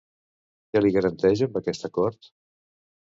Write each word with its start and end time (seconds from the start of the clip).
Què 0.71 0.81
li 0.81 0.93
garanteix 0.95 1.43
amb 1.47 1.59
aquest 1.61 1.89
acord? 1.91 2.33